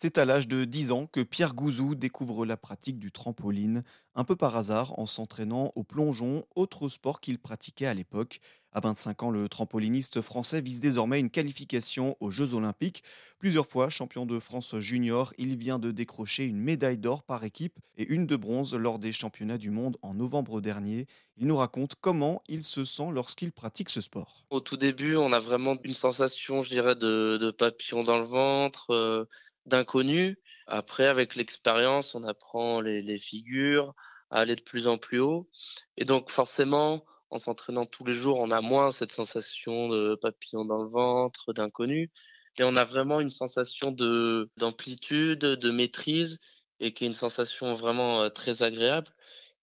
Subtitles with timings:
[0.00, 3.82] C'est à l'âge de 10 ans que Pierre Gouzou découvre la pratique du trampoline,
[4.14, 8.38] un peu par hasard en s'entraînant au plongeon, autre sport qu'il pratiquait à l'époque.
[8.70, 13.02] À 25 ans, le trampoliniste français vise désormais une qualification aux Jeux olympiques.
[13.40, 17.80] Plusieurs fois champion de France junior, il vient de décrocher une médaille d'or par équipe
[17.96, 21.08] et une de bronze lors des championnats du monde en novembre dernier.
[21.38, 24.44] Il nous raconte comment il se sent lorsqu'il pratique ce sport.
[24.50, 28.90] Au tout début, on a vraiment une sensation, je dirais, de, papillon dans le ventre.
[28.90, 29.24] Euh,
[29.68, 30.36] d'inconnus.
[30.66, 33.94] Après, avec l'expérience, on apprend les, figures,
[34.30, 35.48] à aller de plus en plus haut.
[35.96, 40.64] Et donc, forcément, en s'entraînant tous les jours, on a moins cette sensation de papillon
[40.64, 42.10] dans le ventre, d'inconnu.
[42.58, 46.38] Et on a vraiment une sensation de, d'amplitude, de maîtrise,
[46.80, 49.08] et qui est une sensation vraiment euh, très agréable.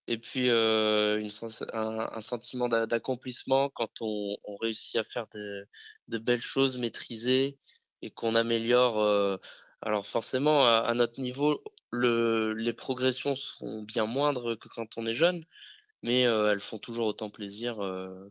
[0.07, 1.31] Et puis, euh, une
[1.73, 5.67] un, sentiment d'accomplissement quand on, réussit à faire de,
[6.09, 7.57] de, belles choses maîtrisées
[8.01, 9.37] et qu'on améliore euh,
[9.81, 15.43] alors forcément, à, notre niveau, les progressions sont bien moindres que quand on est jeune,
[16.01, 17.77] mais elles font toujours autant plaisir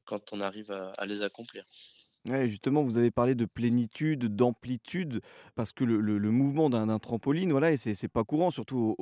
[0.05, 1.65] quand on arrive à, les accomplir.
[2.27, 5.21] Ouais, justement, vous avez parlé de plénitude, d'amplitude,
[5.55, 8.97] parce que le, mouvement d'un trampoline, voilà, et c'est pas courant, surtout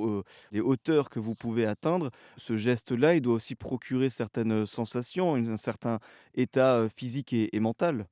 [0.50, 2.10] les hauteurs que vous pouvez atteindre.
[2.36, 6.00] Ce geste-là, il doit aussi procurer certaines sensations, un certain
[6.34, 8.06] état physique et mental.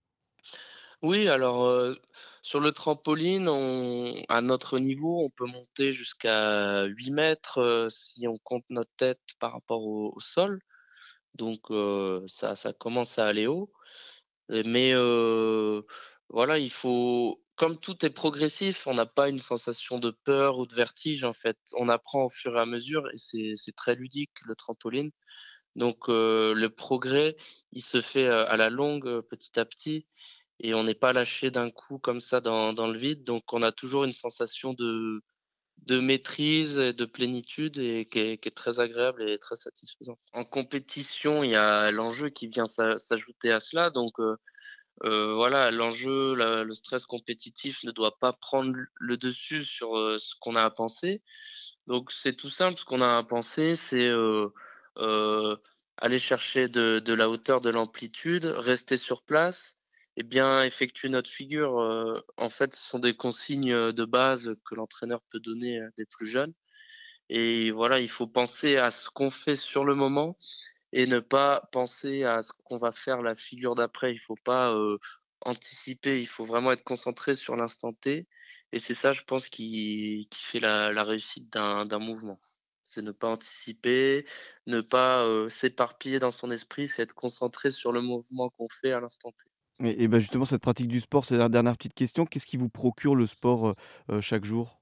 [1.03, 1.97] Oui, alors,
[2.43, 3.49] sur le trampoline,
[4.29, 9.53] à notre niveau, on peut monter jusqu'à 8 mètres, si on compte notre tête par
[9.53, 10.61] rapport au sol.
[11.35, 11.61] Donc,
[12.29, 13.71] ça ça commence à aller haut.
[14.49, 14.95] mais,
[16.29, 20.67] voilà, il faut comme tout est progressif, on n'a pas une sensation de peur ou
[20.67, 21.59] de vertige, en fait.
[21.75, 25.11] On apprend au fur et à mesure et c'est très ludique, le trampoline.
[25.77, 27.37] Donc, le progrès,
[27.73, 30.07] il se fait, à la longue, petit à petit
[30.63, 33.25] et on n'est pas lâché d'un coup comme ça dans, le vide.
[33.25, 35.23] Donc on a toujours une sensation de,
[35.89, 40.19] maîtrise et de plénitude et qui est, très agréable et très satisfaisant.
[40.35, 43.91] En compétition, il y a l'enjeu qui vient s'ajouter à cela.
[43.91, 44.37] Donc euh,
[45.05, 50.35] euh, voilà, l'enjeu, le stress compétitif ne doit pas prendre le dessus sur euh, ce
[50.41, 51.23] qu'on a à penser.
[51.87, 54.11] Donc c'est tout simple, ce qu'on a à penser, c'est
[55.97, 59.80] aller chercher de la hauteur, de l'amplitude, rester sur place
[60.21, 65.23] eh bien, effectuer notre figure, en fait, ce sont des consignes de base que l'entraîneur
[65.31, 66.53] peut donner à des plus jeunes.
[67.31, 70.37] Et voilà, il faut penser à ce qu'on fait sur le moment
[70.93, 74.13] et ne pas penser à ce qu'on va faire la figure d'après.
[74.13, 74.77] Il ne faut pas
[75.43, 78.29] anticiper, il faut vraiment être concentré sur l'instant T.
[78.73, 82.41] Et c'est ça, je pense, qui, fait la réussite d'un mouvement.
[82.83, 84.27] C'est ne pas anticiper,
[84.67, 89.01] ne pas s'éparpiller dans son esprit, c'est être concentré sur le mouvement qu'on fait à
[89.01, 89.51] l'instant T.
[89.83, 92.27] Et, ben justement, cette pratique du sport, c'est la dernière petite question.
[92.27, 93.75] Qu'est-ce qui vous procure le sport euh,
[94.11, 94.79] euh, chaque jour?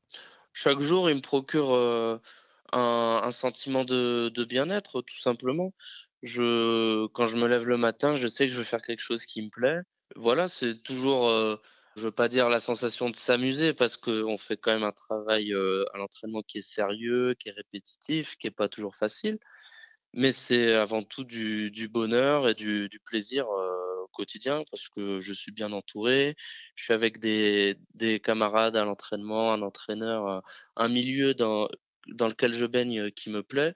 [0.52, 2.18] Chaque jour, il me procure euh,
[2.72, 5.72] un, sentiment de, bien-être, tout simplement.
[6.24, 9.24] Je, quand je me lève le matin, je sais que je vais faire quelque chose
[9.24, 9.80] qui me plaît.
[10.16, 11.28] Voilà, c'est toujours,
[11.94, 15.52] je veux pas dire la sensation de s'amuser parce qu'on fait quand même un travail
[15.54, 19.38] à l'entraînement qui est sérieux, qui est répétitif, qui est pas toujours facile.
[20.12, 23.46] Mais c'est avant tout du, bonheur et du, plaisir
[24.18, 26.36] quotidien parce que je suis bien entouré.
[26.74, 30.42] Je suis avec des, des camarades à l'entraînement, un entraîneur,
[30.76, 31.68] un milieu dans,
[32.08, 33.74] dans lequel je baigne qui me plaît.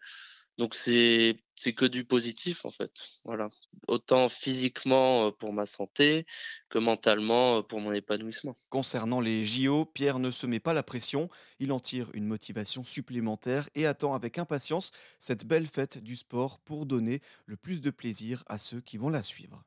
[0.59, 1.39] Donc c'est
[1.77, 3.09] que du positif en fait.
[3.25, 3.49] Voilà.
[3.89, 6.27] Autant physiquement pour ma santé
[6.69, 8.57] que mentalement pour mon épanouissement.
[8.69, 11.31] Concernant les JO, Pierre ne se met pas la pression,
[11.61, 16.59] il en tire une motivation supplémentaire et attend avec impatience cette belle fête du sport
[16.61, 19.63] pour donner le plus de plaisir à ceux qui vont la suivre.